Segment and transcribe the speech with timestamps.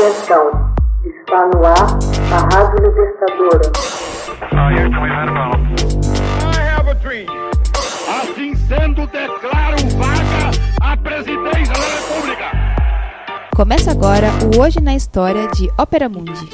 [0.00, 0.72] Atenção,
[1.04, 1.98] está no ar
[2.32, 3.68] a Rádio Libertadora.
[8.22, 12.46] Assim sendo, declaro vaga a presidência da República.
[13.54, 16.48] Começa agora o Hoje na História de Ópera Mundi.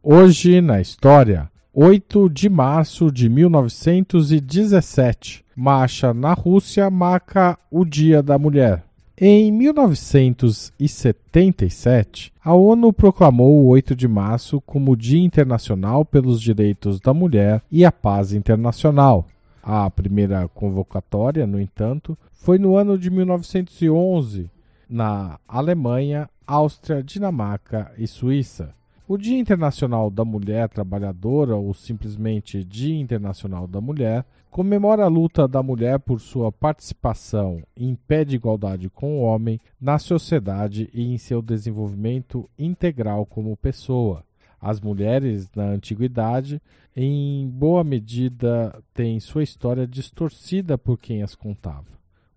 [0.00, 5.44] Hoje na História, 8 de março de 1917.
[5.56, 8.85] Marcha na Rússia marca o Dia da Mulher.
[9.18, 17.14] Em 1977, a ONU proclamou o 8 de março como Dia Internacional pelos Direitos da
[17.14, 19.26] Mulher e a Paz Internacional.
[19.62, 24.50] A primeira convocatória, no entanto, foi no ano de 1911,
[24.86, 28.74] na Alemanha, Áustria, Dinamarca e Suíça.
[29.08, 35.46] O Dia Internacional da Mulher Trabalhadora, ou simplesmente Dia Internacional da Mulher, comemora a luta
[35.46, 41.04] da mulher por sua participação em pé de igualdade com o homem na sociedade e
[41.04, 44.24] em seu desenvolvimento integral como pessoa.
[44.60, 46.60] As mulheres, na antiguidade,
[46.96, 51.86] em boa medida, têm sua história distorcida por quem as contava: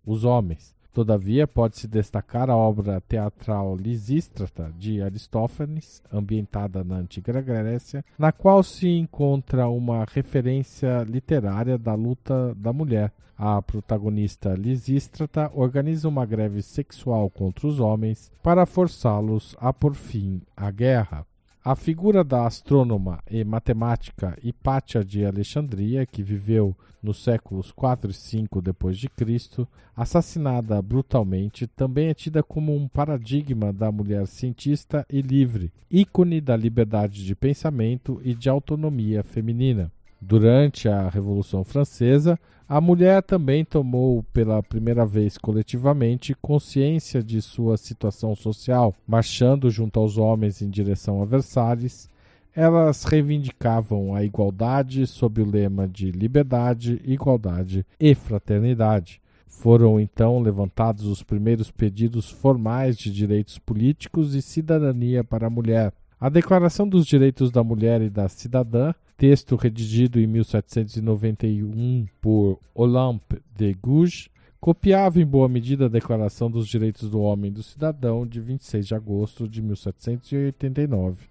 [0.06, 0.76] os homens.
[1.00, 8.62] Todavia, pode-se destacar a obra teatral Lisístrata de Aristófanes, ambientada na antiga Grécia, na qual
[8.62, 13.14] se encontra uma referência literária da luta da mulher.
[13.38, 20.42] A protagonista Lisístrata organiza uma greve sexual contra os homens para forçá-los a pôr fim
[20.54, 21.26] à guerra.
[21.64, 28.14] A figura da astrônoma e matemática Hipátia de Alexandria, que viveu nos séculos 4 e
[28.14, 35.06] 5 depois de Cristo, assassinada brutalmente, também é tida como um paradigma da mulher cientista
[35.10, 39.92] e livre, ícone da liberdade de pensamento e de autonomia feminina.
[40.22, 47.78] Durante a Revolução Francesa, a mulher também tomou pela primeira vez coletivamente consciência de sua
[47.78, 52.08] situação social, marchando junto aos homens em direção a Versalhes.
[52.54, 59.22] Elas reivindicavam a igualdade sob o lema de liberdade, igualdade e fraternidade.
[59.48, 65.92] Foram então levantados os primeiros pedidos formais de direitos políticos e cidadania para a mulher.
[66.20, 73.42] A Declaração dos Direitos da Mulher e da Cidadã texto redigido em 1791 por Olympe
[73.54, 74.30] de Gouges,
[74.62, 78.88] copiava em boa medida a Declaração dos Direitos do Homem e do Cidadão de 26
[78.88, 81.28] de agosto de 1789.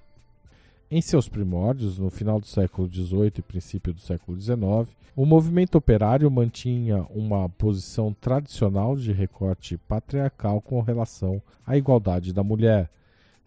[0.91, 5.79] Em seus primórdios, no final do século XVIII e princípio do século XIX, o movimento
[5.79, 12.91] operário mantinha uma posição tradicional de recorte patriarcal com relação à igualdade da mulher,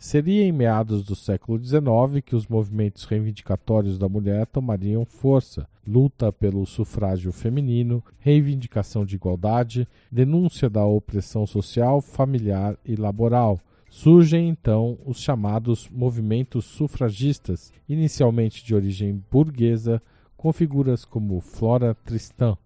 [0.01, 6.33] Seria em meados do século XIX que os movimentos reivindicatórios da mulher tomariam força, luta
[6.33, 13.59] pelo sufrágio feminino, reivindicação de igualdade, denúncia da opressão social, familiar e laboral.
[13.91, 20.01] Surgem então os chamados movimentos sufragistas, inicialmente de origem burguesa,
[20.35, 22.57] com figuras como Flora Tristan.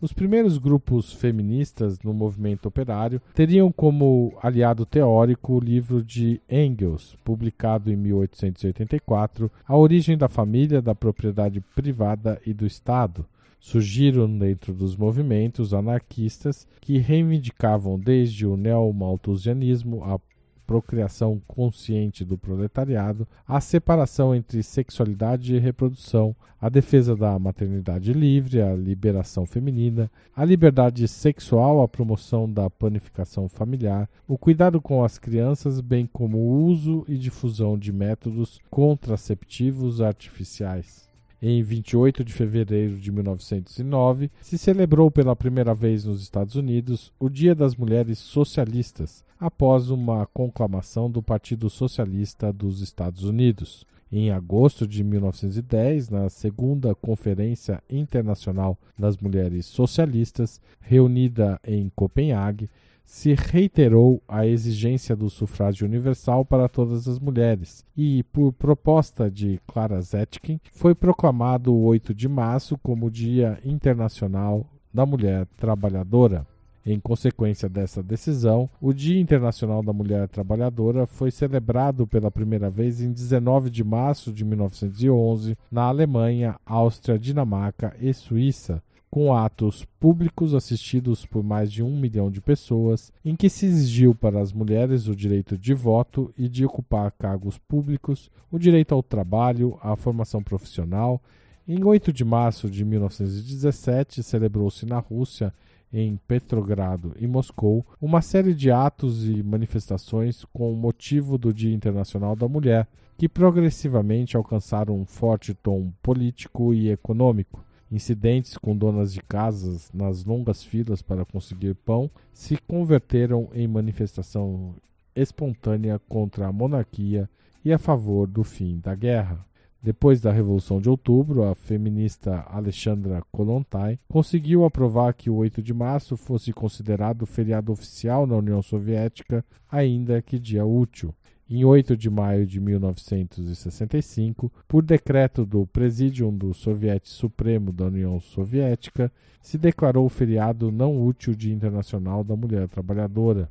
[0.00, 7.16] Os primeiros grupos feministas no movimento operário teriam como aliado teórico o livro de Engels,
[7.24, 13.24] publicado em 1884, A Origem da Família, da Propriedade Privada e do Estado.
[13.58, 20.18] Surgiram dentro dos movimentos anarquistas que reivindicavam desde o neomalthusianismo a
[20.66, 28.62] procriação consciente do proletariado, a separação entre sexualidade e reprodução, a defesa da maternidade livre,
[28.62, 35.18] a liberação feminina, a liberdade sexual, a promoção da planificação familiar, o cuidado com as
[35.18, 41.13] crianças, bem como o uso e difusão de métodos contraceptivos artificiais.
[41.46, 47.28] Em 28 de fevereiro de 1909, se celebrou pela primeira vez nos Estados Unidos o
[47.28, 53.84] Dia das Mulheres Socialistas, após uma conclamação do Partido Socialista dos Estados Unidos.
[54.16, 62.70] Em agosto de 1910, na segunda Conferência Internacional das Mulheres Socialistas, reunida em Copenhague,
[63.04, 69.60] se reiterou a exigência do sufrágio universal para todas as mulheres e, por proposta de
[69.66, 76.46] Clara Zetkin, foi proclamado o 8 de março como Dia Internacional da Mulher Trabalhadora.
[76.86, 83.00] Em consequência dessa decisão, o Dia Internacional da Mulher Trabalhadora foi celebrado pela primeira vez
[83.00, 90.54] em 19 de março de 1911 na Alemanha, Áustria, Dinamarca e Suíça, com atos públicos
[90.54, 95.08] assistidos por mais de um milhão de pessoas, em que se exigiu para as mulheres
[95.08, 100.42] o direito de voto e de ocupar cargos públicos, o direito ao trabalho, à formação
[100.42, 101.22] profissional.
[101.66, 105.54] Em 8 de março de 1917, celebrou-se na Rússia,
[105.94, 111.72] em Petrogrado e Moscou uma série de atos e manifestações com o motivo do Dia
[111.72, 117.64] Internacional da Mulher, que progressivamente alcançaram um forte tom político e econômico.
[117.92, 124.74] Incidentes com donas de casas nas longas filas para conseguir pão se converteram em manifestação
[125.14, 127.30] espontânea contra a monarquia
[127.64, 129.46] e a favor do fim da guerra.
[129.84, 135.74] Depois da Revolução de Outubro, a feminista Alexandra Kollontai conseguiu aprovar que o 8 de
[135.74, 141.14] março fosse considerado feriado oficial na União Soviética, ainda que dia útil.
[141.50, 148.18] Em 8 de maio de 1965, por decreto do Presídium do Soviete Supremo da União
[148.18, 153.50] Soviética, se declarou o feriado não útil Dia Internacional da Mulher Trabalhadora.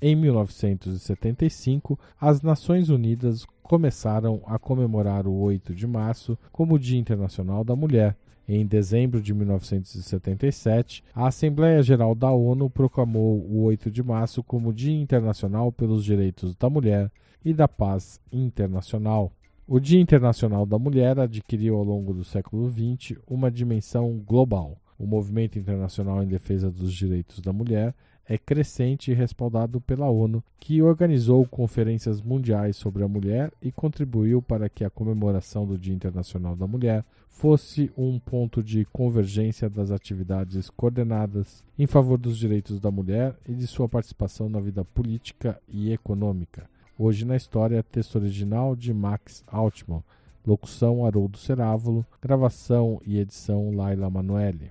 [0.00, 7.64] Em 1975, as Nações Unidas começaram a comemorar o 8 de março como Dia Internacional
[7.64, 8.14] da Mulher.
[8.46, 14.72] Em dezembro de 1977, a Assembleia Geral da ONU proclamou o 8 de março como
[14.72, 17.10] Dia Internacional pelos Direitos da Mulher
[17.42, 19.32] e da Paz Internacional.
[19.66, 24.76] O Dia Internacional da Mulher adquiriu ao longo do século XX uma dimensão global.
[24.98, 27.94] O movimento internacional em defesa dos direitos da mulher
[28.28, 34.40] é crescente e respaldado pela ONU, que organizou conferências mundiais sobre a mulher e contribuiu
[34.40, 39.90] para que a comemoração do Dia Internacional da Mulher fosse um ponto de convergência das
[39.90, 45.60] atividades coordenadas em favor dos direitos da mulher e de sua participação na vida política
[45.68, 46.68] e econômica.
[46.98, 50.02] Hoje na história, texto original de Max Altman,
[50.46, 54.70] locução Haroldo Cerávulo, gravação e edição Laila Manoeli.